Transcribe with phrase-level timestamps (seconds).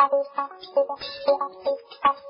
[0.00, 0.96] cabeça, tudo,
[1.26, 2.29] tudo, tudo, tudo.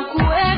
[0.00, 0.57] Yeah.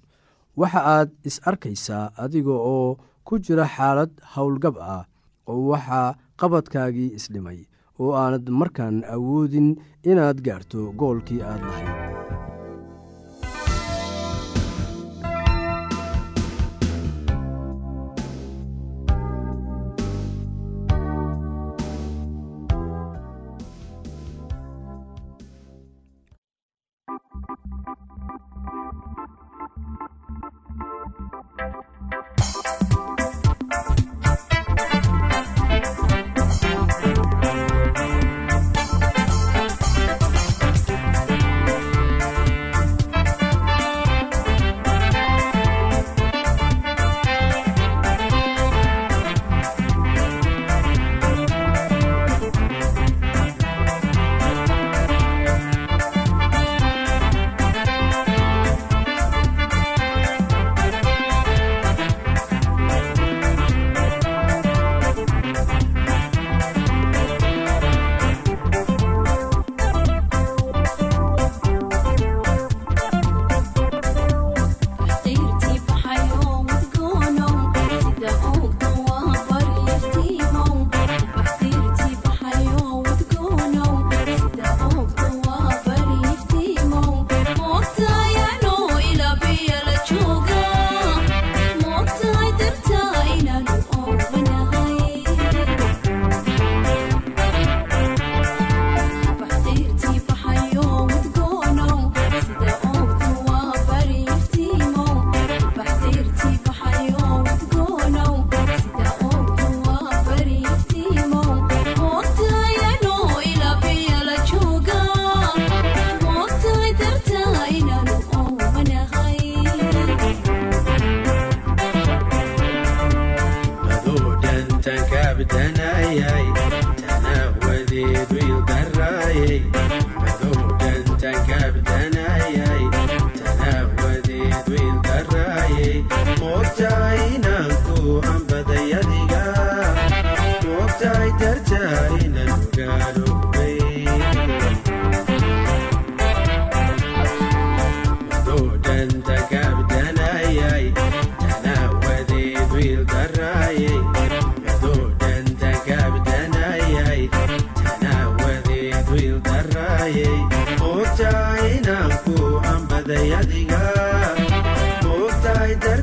[0.59, 2.89] waxa aad is arkaysaa adiga oo
[3.27, 5.03] ku jira xaalad howlgab ah
[5.51, 7.59] oo waxaa qabadkaagii isdhimay
[8.01, 9.69] oo aanad markaan awoodin
[10.11, 12.00] inaad gaarto goolkii aad lahayd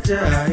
[0.09, 0.48] qalbiga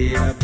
[0.00, 0.39] yeah.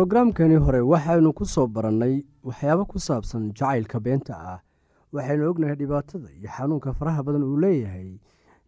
[0.00, 4.58] Brogaraamkani hore waxaynu ku soo barannay waxyaabo ku saabsan jacaylka beenta ah.
[5.12, 8.16] Waxaynu ognahay dhibaatada iyo xanuunka faraha badan uu leeyahay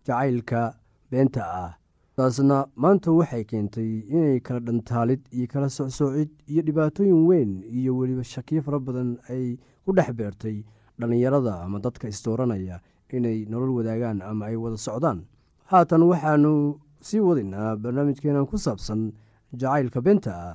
[0.07, 0.77] jacaylka
[1.11, 1.73] beenta ah.
[2.16, 8.25] Taasna maanta waxay keentay inay kala dhantaalid iyo kala socsoocid iyo dhibaatooyin weyn iyo weliba
[8.25, 10.57] shakiyo fara badan ay ku dhex beertay
[11.01, 12.77] dhallinyarada ama dadka isdooranaya
[13.09, 15.25] inay nolol wadaagaan ama ay wada socdaan.
[15.73, 19.12] Haatan waxaanu sii wadaynaa barnaamijkeenan ku saabsan
[19.57, 20.55] jacaylka beenta ah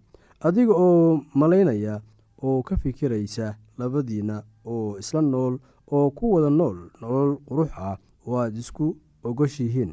[0.47, 2.01] adiga oo malaynaya
[2.43, 5.53] oo ka fikiraysa labadiinna oo isla nool
[5.91, 9.91] oo ku wada nool nolol qurux ah oo aad isku ogoshihiin.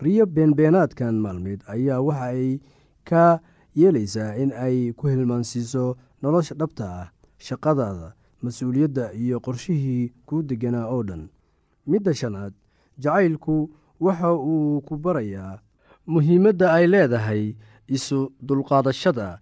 [0.00, 2.60] Riyo beenbeenaadkan maalmeed ayaa waxa ay
[3.04, 3.40] ka
[3.76, 7.06] yeelaysaa in ay ku hilmaansiiso nolosha dhabta ah
[7.38, 11.28] shaqadaada mas'uuliyadda iyo qorshihii kuu deganaa oo dhan.
[11.86, 12.52] Midda shanaad
[12.98, 15.60] jacaylku waxa uu ku barayaa
[16.06, 17.44] muhiimadda ay leedahay
[17.88, 19.38] isu dulqaadashada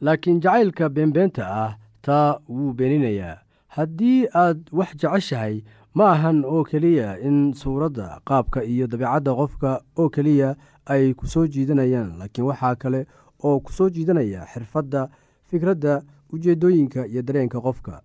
[0.00, 3.38] laakiin jacaylka beenbeenta ah taa wuu beeninayaa.
[3.76, 5.62] Haddii aad wax jeceshahay
[5.94, 10.56] ma ahan oo keliya in suuradda qaabka iyo dabeicadda qofka oo keliya
[10.86, 13.06] ay ku soo jiidanayaan laakiin waxaa kale
[13.44, 15.08] oo ku soo jiidanaya xirfadda
[15.50, 18.02] fikradda ujeeddooyinka iyo dareenka qofka.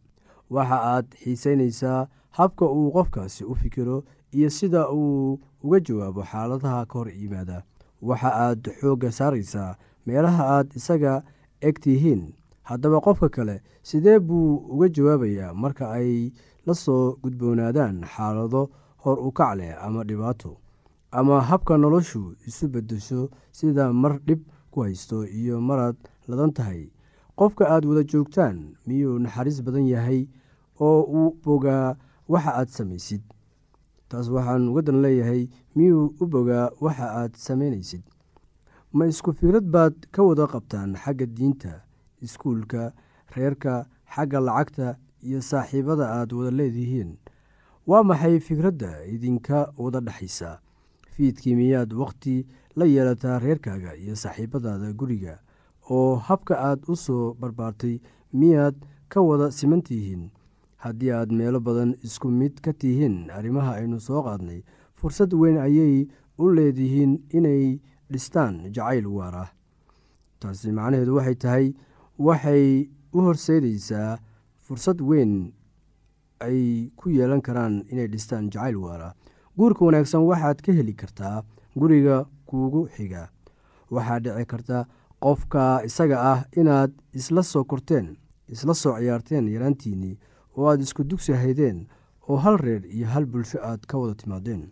[0.50, 4.04] Waxa aad xiisaynaysaa habka uu qofkaasi u fikiro
[4.34, 7.64] iyo sida uu uga jawaabo xaaladaha ka hor yimaada.
[8.02, 9.76] Waxa aad xoogga saaraysaa
[10.06, 11.24] meelaha aad isaga
[11.68, 12.22] eg tihiin.
[12.70, 16.32] Haddaba qofka kale sidee buu uga jawaabayaa marka ay
[16.66, 18.70] la soo gudboonaadaan xaalado
[19.04, 20.58] hor u kac leh ama dhibaato
[21.12, 25.96] ama habka noloshu isu beddesho sida mar dhib ku haysto iyo maraad
[26.28, 26.90] ladan tahay?
[27.36, 30.28] Qofka aad wada joogtaan miyuu naxariis badan yahay
[30.80, 31.96] oo uu bogaa
[32.30, 33.22] waxa aad samaysid?
[34.10, 38.02] Taas waxaan ugadan leeyahay miyuu u bogaa waxa aad samaynaysid
[38.94, 41.74] ma isku fikrad baad ka wada qabtaan xagga diinta
[42.26, 42.94] iskuulka
[43.36, 43.74] reerka
[44.16, 44.88] xagga lacagta
[45.28, 47.18] iyo saaxiibada aad wada leedihiin.
[47.88, 50.60] Waa maxay fikradda idinka wada dhexaysa
[51.14, 52.36] fiidkii miyaad wakhti
[52.76, 55.36] la yeelataa reerkaaga iyo saaxiibadaada guriga?
[55.90, 58.00] Oo habka aad u soo barbaartay
[58.40, 58.76] miyaad
[59.12, 60.30] ka wada siman tihiin
[60.84, 64.62] haddii aad meelo badan isku mid ka tihiin arrimaha aynu soo qaadnay
[64.96, 67.80] fursad weyn ayay u leedihiin inay
[68.14, 69.50] dhistaan jacayl waar ah
[70.40, 71.66] taasi macnaheedu waxay tahay
[72.28, 72.66] waxay
[73.16, 74.12] u horseedaysaa
[74.66, 75.34] fursad weyn
[76.48, 76.60] ay
[77.00, 79.14] ku yeelan karaan inay dhistaan jacayl waar ah
[79.58, 81.38] guurka wanaagsan waxaad ka heli kartaa
[81.80, 82.18] guriga
[82.50, 83.24] kuugu xiga.
[83.94, 84.78] Waxaa dhici karta
[85.24, 88.08] qofka isaga ah inaad isla soo korteen
[88.54, 90.16] isla soo ciyaarteen yaraantiinnii
[90.58, 91.78] oo aad isku dugsi haydeen
[92.30, 94.64] oo hal reer iyo hal bulsho aad ka wada timaadeen.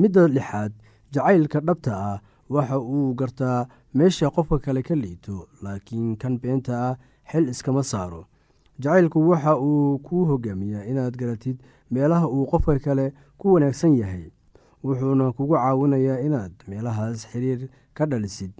[0.00, 0.72] Midda lixaad
[1.14, 2.18] jacaylka dhabta ah
[2.54, 6.96] waxa uu gartaa meesha qofka kale ka liito laakiin kan beenta ah
[7.30, 8.26] xil iskama saaro.
[8.82, 11.56] Jacaylku waxa uu kuu hogaamiyaa inaad garatid
[11.90, 13.06] meelaha uu qofka kale
[13.38, 14.26] ku wanaagsan yahay
[14.84, 18.52] wuxuuna kugu caawinayaa inaad meelahaas xiriir ka dhalisid.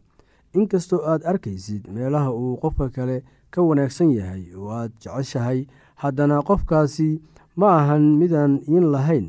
[0.54, 3.16] Inkastoo aad arkaysid meelaha uu qofka kale
[3.50, 5.66] ka wanaagsan yahay oo aad jeceshahay
[6.02, 7.10] haddana qofkaasi
[7.56, 9.26] ma ahan midaan iin lahayn.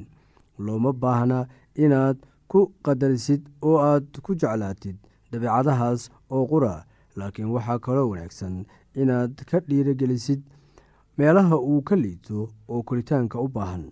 [0.66, 1.40] Looma baahna
[1.76, 2.18] inaad
[2.54, 4.98] ku qadarisid oo aad ku jeclaatid
[5.32, 6.74] dabeecadahaas oo qura
[7.18, 8.56] laakiin waxaa kaloo wanaagsan
[9.02, 10.42] inaad ka dhiirogelisid
[11.18, 12.38] meelaha uu ka liito
[12.70, 13.86] oo koritaanka u baahan.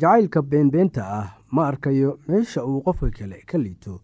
[0.00, 3.94] Jacaylka beenbeenta ah ma arkayo meesha uu qofka kale ka liito.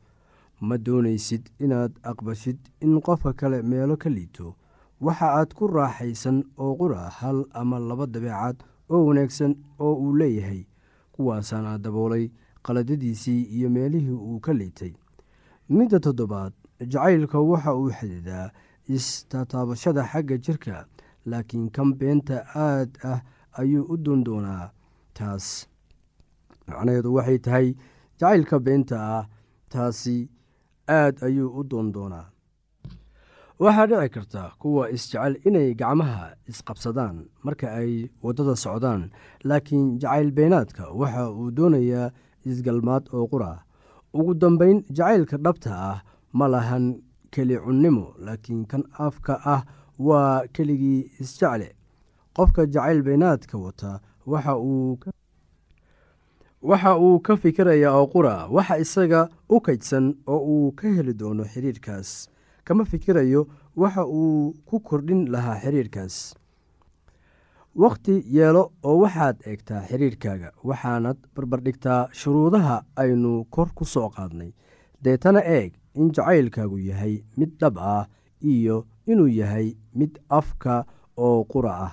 [0.67, 4.55] Ma doonaysid inaad aqbashid in qofka kale meelo ka liito.
[5.05, 8.57] Waxa aad ku raaxaysan oo qura hal ama laba dabeecad
[8.91, 10.63] oo wanaagsan oo uu leeyahay
[11.15, 12.31] kuwaasaana daboolay
[12.67, 14.93] qaladadiisii iyo meelihii uu ka liitay.
[15.69, 16.53] Midda toddobaad
[16.93, 18.47] jacaylka waxa uu xididaa
[18.97, 20.77] istataabashada xagga jirka
[21.31, 23.21] laakiin kan beenta aad ah
[23.61, 24.65] ayuu u doondoonaa
[25.19, 25.47] taas
[26.67, 27.67] macnaheedu waxay tahay
[28.21, 29.25] jacaylka beenta ah
[29.73, 30.17] taasi
[30.99, 32.27] aad ayuu u doondoonaa
[33.63, 37.93] waxaa dhici karta kuwa isjecel inay gacmaha isqabsadaan marka ay
[38.25, 39.03] waddada socdaan
[39.49, 42.11] laakiin jacayl beenaadka waxa uu doonayaa
[42.45, 43.53] isgalmaad oo qura.
[44.15, 45.99] Ugu dambeyn jacaylka dhabta ah
[46.33, 46.85] ma lahan
[47.31, 49.63] keli cunnimo laakiin kan afka ah
[49.99, 51.69] waa keligii isjecle
[52.37, 54.57] qofka jacayl beenaadka wata waxa
[56.99, 62.29] uu ka fikirayaa oo qura waxa isaga u kaydsan oo uu ka heli doono xiriirkaas.
[62.65, 66.35] Kama fikirayo waxa uu ku kordhin lahaa xiriirkaas
[67.75, 74.51] wakhti yeelo oo waxaad eegtaa xiriirkaaga waxaanad barbardhigtaa shuruudaha aynu kor ku soo qaadnay.
[75.05, 78.07] Deetana eeg in jacaylkaagu yahay mid dhab ah
[78.43, 80.85] iyo inuu yahay mid afka
[81.17, 81.93] oo qura ah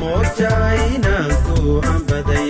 [0.00, 2.46] moogtahay inaan ku ambaday